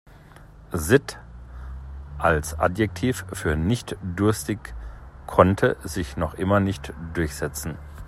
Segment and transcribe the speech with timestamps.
[0.73, 1.19] Sitt
[2.17, 4.73] als Adjektiv für nicht-durstig
[5.27, 7.77] konnte sich noch immer nicht durchsetzen.